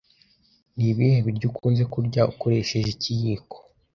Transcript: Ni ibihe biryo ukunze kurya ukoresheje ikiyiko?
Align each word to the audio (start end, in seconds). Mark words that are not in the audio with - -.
Ni 0.75 0.85
ibihe 0.91 1.17
biryo 1.25 1.45
ukunze 1.51 1.83
kurya 1.93 2.21
ukoresheje 2.31 2.89
ikiyiko? 2.95 3.55